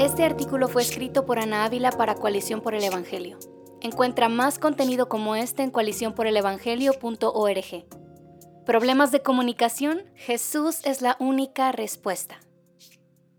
Este 0.00 0.24
artículo 0.24 0.66
fue 0.68 0.80
escrito 0.80 1.26
por 1.26 1.38
Ana 1.38 1.66
Ávila 1.66 1.92
para 1.92 2.14
Coalición 2.14 2.62
por 2.62 2.74
el 2.74 2.82
Evangelio. 2.82 3.38
Encuentra 3.82 4.30
más 4.30 4.58
contenido 4.58 5.10
como 5.10 5.36
este 5.36 5.62
en 5.62 5.70
coaliciónporelevangelio.org. 5.70 7.84
¿Problemas 8.64 9.12
de 9.12 9.20
comunicación? 9.20 10.04
Jesús 10.14 10.78
es 10.84 11.02
la 11.02 11.18
única 11.20 11.70
respuesta. 11.70 12.40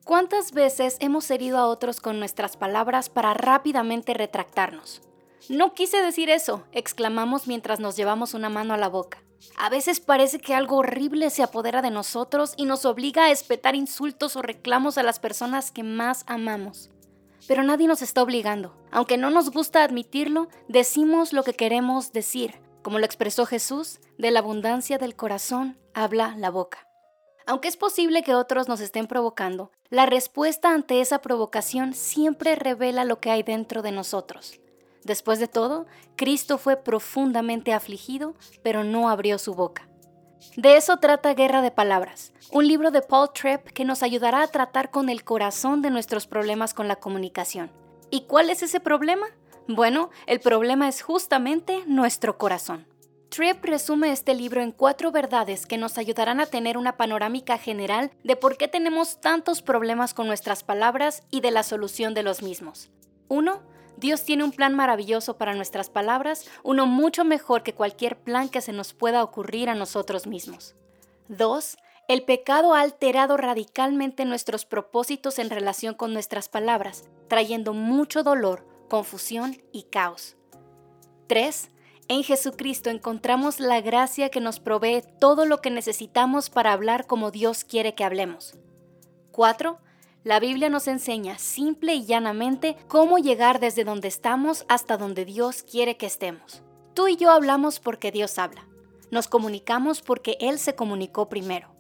¿Cuántas 0.06 0.52
veces 0.52 0.98
hemos 1.00 1.32
herido 1.32 1.58
a 1.58 1.66
otros 1.66 2.00
con 2.00 2.20
nuestras 2.20 2.58
palabras 2.58 3.10
para 3.10 3.34
rápidamente 3.34 4.14
retractarnos? 4.14 5.02
No 5.50 5.74
quise 5.74 6.04
decir 6.04 6.30
eso, 6.30 6.62
exclamamos 6.74 7.48
mientras 7.48 7.80
nos 7.80 7.98
llevamos 7.98 8.36
una 8.36 8.50
mano 8.50 8.76
a 8.76 8.78
la 8.78 8.88
boca. 8.88 9.24
A 9.58 9.70
veces 9.70 10.00
parece 10.00 10.40
que 10.40 10.54
algo 10.54 10.78
horrible 10.78 11.30
se 11.30 11.44
apodera 11.44 11.82
de 11.82 11.92
nosotros 11.92 12.54
y 12.58 12.66
nos 12.66 12.86
obliga 12.86 13.26
a 13.26 13.32
espetar 13.32 13.76
insultos 13.76 14.36
o 14.36 14.42
reclamos 14.42 14.98
a 14.98 15.04
las 15.04 15.20
personas 15.20 15.72
que 15.72 15.84
más 15.84 16.24
amamos. 16.28 16.90
Pero 17.48 17.64
nadie 17.64 17.88
nos 17.88 18.02
está 18.02 18.22
obligando. 18.22 18.76
Aunque 18.92 19.18
no 19.18 19.30
nos 19.30 19.52
gusta 19.52 19.84
admitirlo, 19.84 20.48
decimos 20.68 21.34
lo 21.34 21.44
que 21.44 21.54
queremos 21.54 22.12
decir. 22.12 22.62
Como 22.84 23.00
lo 23.00 23.06
expresó 23.06 23.46
Jesús, 23.46 24.00
de 24.18 24.32
la 24.32 24.40
abundancia 24.40 24.98
del 24.98 25.16
corazón 25.16 25.78
habla 25.94 26.36
la 26.38 26.50
boca. 26.50 26.88
Aunque 27.46 27.68
es 27.68 27.78
posible 27.78 28.24
que 28.24 28.36
otros 28.36 28.68
nos 28.68 28.80
estén 28.80 29.08
provocando, 29.08 29.72
la 29.90 30.06
respuesta 30.06 30.74
ante 30.74 31.02
esa 31.02 31.22
provocación 31.22 31.94
siempre 31.94 32.56
revela 32.56 33.04
lo 33.04 33.20
que 33.20 33.32
hay 33.32 33.44
dentro 33.44 33.82
de 33.82 33.92
nosotros. 33.92 34.61
Después 35.04 35.40
de 35.40 35.48
todo, 35.48 35.86
Cristo 36.16 36.58
fue 36.58 36.78
profundamente 36.78 37.74
afligido, 37.74 38.36
pero 38.64 38.84
no 38.84 39.10
abrió 39.10 39.38
su 39.38 39.54
boca. 39.54 39.88
De 40.56 40.76
eso 40.76 40.98
trata 40.98 41.34
Guerra 41.34 41.62
de 41.62 41.72
Palabras, 41.72 42.34
un 42.52 42.68
libro 42.68 42.92
de 42.92 43.02
Paul 43.02 43.30
Tripp 43.34 43.68
que 43.68 43.86
nos 43.86 44.04
ayudará 44.04 44.42
a 44.42 44.48
tratar 44.48 44.90
con 44.90 45.10
el 45.10 45.24
corazón 45.24 45.82
de 45.82 45.92
nuestros 45.92 46.28
problemas 46.28 46.74
con 46.74 46.88
la 46.88 46.96
comunicación. 46.96 47.72
¿Y 48.10 48.22
cuál 48.22 48.50
es 48.50 48.64
ese 48.64 48.80
problema? 48.80 49.28
Bueno, 49.68 50.10
el 50.26 50.40
problema 50.40 50.88
es 50.88 51.02
justamente 51.02 51.84
nuestro 51.86 52.38
corazón. 52.38 52.88
Tripp 53.30 53.64
resume 53.64 54.12
este 54.12 54.34
libro 54.34 54.62
en 54.62 54.74
cuatro 54.74 55.12
verdades 55.12 55.66
que 55.66 55.78
nos 55.78 55.98
ayudarán 55.98 56.42
a 56.42 56.48
tener 56.48 56.78
una 56.78 56.98
panorámica 56.98 57.58
general 57.58 58.12
de 58.26 58.36
por 58.36 58.58
qué 58.58 58.68
tenemos 58.68 59.22
tantos 59.22 59.62
problemas 59.62 60.14
con 60.14 60.28
nuestras 60.28 60.64
palabras 60.64 61.24
y 61.32 61.40
de 61.40 61.52
la 61.52 61.64
solución 61.64 62.14
de 62.14 62.24
los 62.24 62.42
mismos. 62.42 62.90
1. 63.30 63.62
Dios 64.02 64.24
tiene 64.24 64.44
un 64.44 64.52
plan 64.52 64.74
maravilloso 64.74 65.38
para 65.38 65.54
nuestras 65.54 65.92
palabras, 65.92 66.50
uno 66.64 66.88
mucho 66.88 67.24
mejor 67.24 67.62
que 67.62 67.76
cualquier 67.76 68.18
plan 68.18 68.50
que 68.50 68.60
se 68.60 68.74
nos 68.74 68.94
pueda 68.94 69.24
ocurrir 69.24 69.70
a 69.70 69.76
nosotros 69.76 70.26
mismos. 70.26 70.74
2. 71.28 71.78
El 72.08 72.24
pecado 72.24 72.74
ha 72.74 72.82
alterado 72.82 73.38
radicalmente 73.38 74.26
nuestros 74.26 74.66
propósitos 74.66 75.38
en 75.38 75.52
relación 75.52 75.94
con 75.94 76.14
nuestras 76.14 76.50
palabras, 76.50 77.04
trayendo 77.28 77.74
mucho 77.74 78.24
dolor, 78.24 78.66
confusión 78.90 79.62
y 79.72 79.84
caos. 79.84 80.36
3. 81.28 81.70
En 82.08 82.24
Jesucristo 82.24 82.90
encontramos 82.90 83.60
la 83.60 83.82
gracia 83.82 84.30
que 84.30 84.42
nos 84.42 84.60
provee 84.60 85.04
todo 85.20 85.46
lo 85.46 85.62
que 85.62 85.70
necesitamos 85.70 86.50
para 86.50 86.74
hablar 86.74 87.06
como 87.06 87.30
Dios 87.30 87.64
quiere 87.64 87.94
que 87.94 88.04
hablemos. 88.04 88.56
4. 89.32 89.78
La 90.24 90.40
Biblia 90.40 90.70
nos 90.70 90.88
enseña 90.88 91.40
simple 91.40 91.96
y 91.96 92.06
llanamente 92.06 92.78
cómo 92.88 93.18
llegar 93.18 93.60
desde 93.60 93.84
donde 93.84 94.08
estamos 94.08 94.66
hasta 94.70 94.96
donde 94.96 95.26
Dios 95.26 95.64
quiere 95.64 95.98
que 95.98 96.06
estemos. 96.06 96.62
Tú 96.94 97.08
y 97.08 97.16
yo 97.16 97.32
hablamos 97.32 97.80
porque 97.80 98.12
Dios 98.12 98.38
habla. 98.38 98.68
Nos 99.10 99.28
comunicamos 99.28 100.04
porque 100.04 100.38
Él 100.40 100.60
se 100.60 100.76
comunicó 100.76 101.28
primero. 101.28 101.74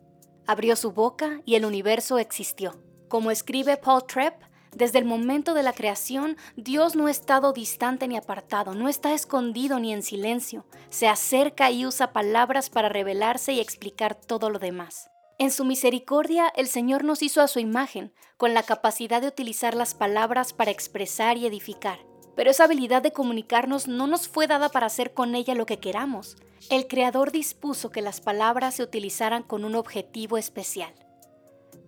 Abrió 0.48 0.76
su 0.76 0.92
boca 0.92 1.42
y 1.46 1.54
el 1.54 1.66
universo 1.66 2.18
existió. 2.18 2.82
Como 3.10 3.30
escribe 3.30 3.78
Paul 3.78 4.08
Tripp, 4.08 4.34
desde 4.76 4.98
el 4.98 5.06
momento 5.06 5.54
de 5.54 5.62
la 5.62 5.74
creación, 5.74 6.36
Dios 6.56 6.96
no 6.96 7.06
ha 7.06 7.12
estado 7.12 7.54
distante 7.54 8.08
ni 8.08 8.18
apartado, 8.18 8.74
no 8.74 8.90
está 8.90 9.14
escondido 9.14 9.80
ni 9.80 9.94
en 9.94 10.02
silencio. 10.02 10.66
Se 10.90 11.08
acerca 11.08 11.70
y 11.70 11.86
usa 11.86 12.12
palabras 12.12 12.72
para 12.72 12.90
revelarse 12.90 13.54
y 13.54 13.60
explicar 13.60 14.16
todo 14.16 14.50
lo 14.50 14.58
demás. 14.58 15.12
En 15.42 15.50
su 15.50 15.66
misericordia, 15.66 16.54
el 16.56 16.68
Señor 16.68 17.04
nos 17.04 17.24
hizo 17.24 17.42
a 17.42 17.48
su 17.48 17.58
imagen, 17.58 18.14
con 18.38 18.54
la 18.54 18.62
capacidad 18.62 19.24
de 19.24 19.28
utilizar 19.28 19.74
las 19.74 19.96
palabras 19.96 20.54
para 20.54 20.70
expresar 20.70 21.36
y 21.36 21.48
edificar. 21.48 21.98
Pero 22.36 22.52
esa 22.52 22.66
habilidad 22.66 23.02
de 23.02 23.12
comunicarnos 23.12 23.88
no 23.88 24.06
nos 24.06 24.28
fue 24.28 24.46
dada 24.46 24.70
para 24.70 24.86
hacer 24.86 25.16
con 25.16 25.34
ella 25.34 25.56
lo 25.56 25.66
que 25.66 25.80
queramos. 25.80 26.38
El 26.70 26.86
Creador 26.86 27.32
dispuso 27.32 27.90
que 27.90 28.04
las 28.04 28.22
palabras 28.22 28.76
se 28.76 28.84
utilizaran 28.84 29.42
con 29.42 29.66
un 29.66 29.74
objetivo 29.74 30.38
especial. 30.38 30.94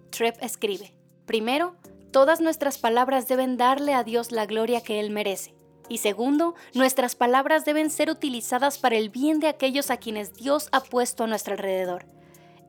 Trepp 0.10 0.42
escribe, 0.42 0.96
primero, 1.28 1.76
todas 2.10 2.42
nuestras 2.42 2.80
palabras 2.80 3.28
deben 3.28 3.56
darle 3.56 3.94
a 3.94 4.04
Dios 4.04 4.32
la 4.32 4.48
gloria 4.48 4.82
que 4.82 5.00
Él 5.00 5.12
merece. 5.12 5.54
Y 5.90 6.00
segundo, 6.00 6.56
nuestras 6.74 7.14
palabras 7.14 7.66
deben 7.66 7.92
ser 7.92 8.10
utilizadas 8.10 8.80
para 8.80 8.96
el 8.96 9.10
bien 9.10 9.40
de 9.40 9.48
aquellos 9.48 9.92
a 9.92 9.98
quienes 9.98 10.34
Dios 10.34 10.70
ha 10.72 10.80
puesto 10.80 11.26
a 11.26 11.28
nuestro 11.28 11.54
alrededor. 11.54 12.13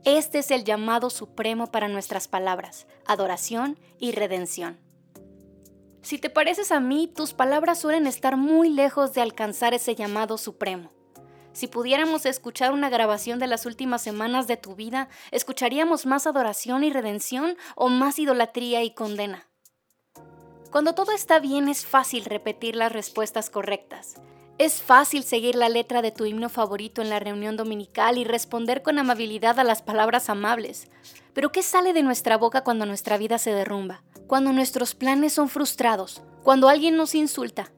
Este 0.04 0.41
es 0.41 0.50
el 0.50 0.65
llamado 0.65 1.09
supremo 1.09 1.69
para 1.69 1.88
nuestras 1.88 2.28
palabras, 2.28 2.87
adoración 3.06 3.81
y 3.98 4.12
redención. 4.12 4.78
Si 6.03 6.19
te 6.19 6.28
pareces 6.28 6.72
a 6.72 6.81
mí, 6.81 7.09
tus 7.09 7.32
palabras 7.32 7.81
suelen 7.81 8.06
estar 8.06 8.37
muy 8.37 8.69
lejos 8.69 9.14
de 9.14 9.22
alcanzar 9.22 9.72
ese 9.72 9.94
llamado 9.94 10.37
supremo. 10.37 10.93
Si 11.54 11.69
pudiéramos 11.69 12.26
escuchar 12.26 12.72
una 12.72 12.91
grabación 12.91 13.38
de 13.38 13.47
las 13.47 13.64
últimas 13.64 14.03
semanas 14.03 14.47
de 14.47 14.59
tu 14.59 14.75
vida, 14.75 15.09
¿escucharíamos 15.31 16.04
más 16.04 16.26
adoración 16.26 16.84
y 16.84 16.93
redención 16.93 17.56
o 17.75 17.88
más 17.88 18.19
idolatría 18.19 18.82
y 18.82 18.93
condena? 18.93 19.48
Cuando 20.70 20.94
todo 20.94 21.12
está 21.12 21.38
bien 21.38 21.70
es 21.70 21.87
fácil 21.87 22.26
repetir 22.26 22.76
las 22.76 22.93
respuestas 22.93 23.48
correctas. 23.48 24.16
Es 24.56 24.82
fácil 24.82 25.25
seguir 25.25 25.56
la 25.56 25.69
letra 25.69 26.00
de 26.00 26.12
tu 26.12 26.26
himno 26.26 26.48
favorito 26.48 27.03
en 27.03 27.10
la 27.10 27.19
reunión 27.19 27.56
dominical 27.56 28.19
y 28.19 28.25
responder 28.25 28.82
con 28.82 29.00
amabilidad 29.00 29.59
a 29.59 29.65
las 29.65 29.82
palabras 29.82 30.31
amables. 30.31 30.88
Pero 31.32 31.50
¿qué 31.50 31.60
sale 31.60 31.92
de 31.92 32.04
nuestra 32.04 32.37
boca 32.37 32.62
cuando 32.62 32.87
nuestra 32.87 33.19
vida 33.19 33.38
se 33.38 33.53
derrumba? 33.53 34.04
Cuando 34.28 34.53
nuestros 34.53 34.94
planes 34.94 35.32
son 35.32 35.48
frustrados, 35.48 36.22
cuando 36.44 36.69
alguien 36.69 36.97
nos 36.97 37.16
insulta. 37.16 37.72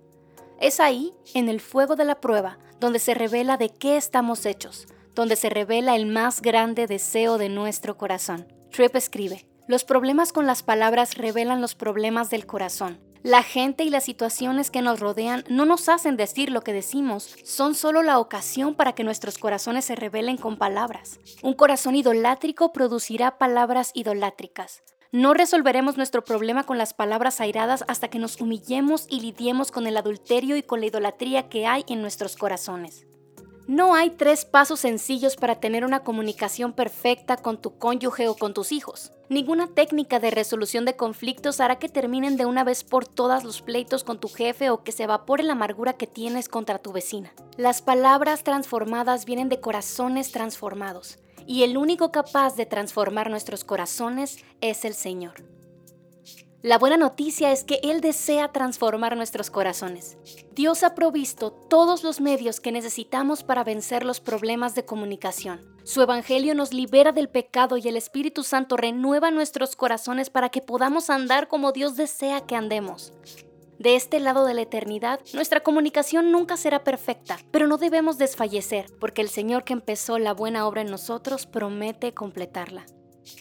Es 0.60 0.78
ahí, 0.78 1.14
en 1.32 1.48
el 1.48 1.60
fuego 1.60 1.96
de 1.96 2.04
la 2.04 2.20
prueba, 2.20 2.58
donde 2.78 2.98
se 2.98 3.14
revela 3.14 3.56
de 3.56 3.70
qué 3.70 3.96
estamos 3.96 4.44
hechos, 4.44 4.86
donde 5.14 5.36
se 5.36 5.48
revela 5.48 5.96
el 5.96 6.04
más 6.04 6.42
grande 6.42 6.86
deseo 6.86 7.38
de 7.38 7.48
nuestro 7.48 7.96
corazón. 7.96 8.52
Tripp 8.70 8.96
escribe, 8.96 9.48
los 9.66 9.84
problemas 9.84 10.30
con 10.34 10.46
las 10.46 10.62
palabras 10.62 11.16
revelan 11.16 11.62
los 11.62 11.74
problemas 11.74 12.28
del 12.28 12.44
corazón. 12.44 13.00
La 13.26 13.42
gente 13.42 13.82
y 13.82 13.90
las 13.90 14.04
situaciones 14.04 14.70
que 14.70 14.82
nos 14.82 15.00
rodean 15.00 15.42
no 15.48 15.64
nos 15.64 15.88
hacen 15.88 16.16
decir 16.16 16.52
lo 16.52 16.60
que 16.60 16.72
decimos, 16.72 17.34
son 17.42 17.74
solo 17.74 18.04
la 18.04 18.20
ocasión 18.20 18.76
para 18.76 18.92
que 18.92 19.02
nuestros 19.02 19.36
corazones 19.36 19.84
se 19.84 19.96
revelen 19.96 20.36
con 20.36 20.56
palabras. 20.56 21.18
Un 21.42 21.54
corazón 21.54 21.96
idolátrico 21.96 22.72
producirá 22.72 23.36
palabras 23.36 23.90
idolátricas. 23.94 24.84
No 25.10 25.34
resolveremos 25.34 25.96
nuestro 25.96 26.22
problema 26.22 26.62
con 26.62 26.78
las 26.78 26.94
palabras 26.94 27.40
airadas 27.40 27.82
hasta 27.88 28.06
que 28.06 28.20
nos 28.20 28.40
humillemos 28.40 29.06
y 29.10 29.18
lidiemos 29.18 29.72
con 29.72 29.88
el 29.88 29.96
adulterio 29.96 30.56
y 30.56 30.62
con 30.62 30.78
la 30.78 30.86
idolatría 30.86 31.48
que 31.48 31.66
hay 31.66 31.84
en 31.88 32.02
nuestros 32.02 32.36
corazones. 32.36 33.06
No 33.68 33.96
hay 33.96 34.10
tres 34.10 34.44
pasos 34.44 34.78
sencillos 34.78 35.34
para 35.34 35.58
tener 35.58 35.84
una 35.84 36.04
comunicación 36.04 36.72
perfecta 36.72 37.36
con 37.36 37.60
tu 37.60 37.78
cónyuge 37.78 38.28
o 38.28 38.36
con 38.36 38.54
tus 38.54 38.70
hijos. 38.70 39.10
Ninguna 39.28 39.66
técnica 39.66 40.20
de 40.20 40.30
resolución 40.30 40.84
de 40.84 40.94
conflictos 40.94 41.58
hará 41.58 41.80
que 41.80 41.88
terminen 41.88 42.36
de 42.36 42.46
una 42.46 42.62
vez 42.62 42.84
por 42.84 43.08
todas 43.08 43.42
los 43.42 43.62
pleitos 43.62 44.04
con 44.04 44.20
tu 44.20 44.28
jefe 44.28 44.70
o 44.70 44.84
que 44.84 44.92
se 44.92 45.02
evapore 45.02 45.42
la 45.42 45.54
amargura 45.54 45.94
que 45.94 46.06
tienes 46.06 46.48
contra 46.48 46.78
tu 46.78 46.92
vecina. 46.92 47.34
Las 47.56 47.82
palabras 47.82 48.44
transformadas 48.44 49.24
vienen 49.24 49.48
de 49.48 49.58
corazones 49.58 50.30
transformados, 50.30 51.18
y 51.44 51.64
el 51.64 51.76
único 51.76 52.12
capaz 52.12 52.54
de 52.54 52.66
transformar 52.66 53.30
nuestros 53.30 53.64
corazones 53.64 54.44
es 54.60 54.84
el 54.84 54.94
Señor. 54.94 55.55
La 56.66 56.78
buena 56.78 56.96
noticia 56.96 57.52
es 57.52 57.62
que 57.62 57.78
Él 57.84 58.00
desea 58.00 58.50
transformar 58.50 59.16
nuestros 59.16 59.50
corazones. 59.52 60.18
Dios 60.50 60.82
ha 60.82 60.96
provisto 60.96 61.52
todos 61.52 62.02
los 62.02 62.20
medios 62.20 62.58
que 62.58 62.72
necesitamos 62.72 63.44
para 63.44 63.62
vencer 63.62 64.04
los 64.04 64.18
problemas 64.18 64.74
de 64.74 64.84
comunicación. 64.84 65.60
Su 65.84 66.02
Evangelio 66.02 66.56
nos 66.56 66.74
libera 66.74 67.12
del 67.12 67.28
pecado 67.28 67.76
y 67.76 67.86
el 67.86 67.96
Espíritu 67.96 68.42
Santo 68.42 68.76
renueva 68.76 69.30
nuestros 69.30 69.76
corazones 69.76 70.28
para 70.28 70.48
que 70.48 70.60
podamos 70.60 71.08
andar 71.08 71.46
como 71.46 71.70
Dios 71.70 71.94
desea 71.94 72.40
que 72.40 72.56
andemos. 72.56 73.12
De 73.78 73.94
este 73.94 74.18
lado 74.18 74.44
de 74.44 74.54
la 74.54 74.62
eternidad, 74.62 75.20
nuestra 75.34 75.62
comunicación 75.62 76.32
nunca 76.32 76.56
será 76.56 76.82
perfecta, 76.82 77.38
pero 77.52 77.68
no 77.68 77.76
debemos 77.78 78.18
desfallecer, 78.18 78.86
porque 78.98 79.22
el 79.22 79.28
Señor 79.28 79.62
que 79.62 79.72
empezó 79.72 80.18
la 80.18 80.34
buena 80.34 80.66
obra 80.66 80.80
en 80.80 80.90
nosotros 80.90 81.46
promete 81.46 82.12
completarla. 82.12 82.86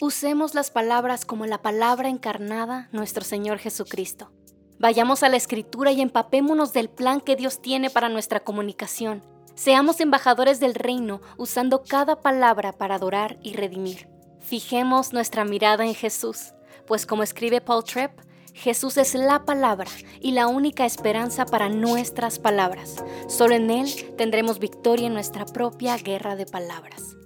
Usemos 0.00 0.54
las 0.54 0.70
palabras 0.70 1.24
como 1.24 1.46
la 1.46 1.62
palabra 1.62 2.08
encarnada, 2.08 2.88
nuestro 2.92 3.24
Señor 3.24 3.58
Jesucristo. 3.58 4.30
Vayamos 4.78 5.22
a 5.22 5.28
la 5.28 5.36
Escritura 5.36 5.92
y 5.92 6.00
empapémonos 6.00 6.72
del 6.72 6.90
plan 6.90 7.20
que 7.20 7.36
Dios 7.36 7.62
tiene 7.62 7.88
para 7.88 8.08
nuestra 8.08 8.40
comunicación. 8.40 9.22
Seamos 9.54 10.00
embajadores 10.00 10.60
del 10.60 10.74
reino, 10.74 11.22
usando 11.38 11.82
cada 11.82 12.20
palabra 12.20 12.72
para 12.72 12.96
adorar 12.96 13.38
y 13.42 13.54
redimir. 13.54 14.08
Fijemos 14.40 15.12
nuestra 15.12 15.44
mirada 15.44 15.86
en 15.86 15.94
Jesús, 15.94 16.52
pues 16.86 17.06
como 17.06 17.22
escribe 17.22 17.60
Paul 17.60 17.84
Tripp, 17.84 18.20
Jesús 18.52 18.96
es 18.96 19.14
la 19.14 19.44
palabra 19.44 19.90
y 20.20 20.32
la 20.32 20.46
única 20.46 20.84
esperanza 20.84 21.46
para 21.46 21.68
nuestras 21.68 22.38
palabras. 22.38 23.04
Solo 23.28 23.54
en 23.54 23.70
Él 23.70 24.14
tendremos 24.16 24.58
victoria 24.58 25.06
en 25.06 25.14
nuestra 25.14 25.46
propia 25.46 25.96
guerra 25.96 26.36
de 26.36 26.46
palabras. 26.46 27.16